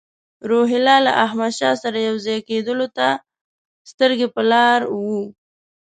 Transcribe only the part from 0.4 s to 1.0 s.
روهیله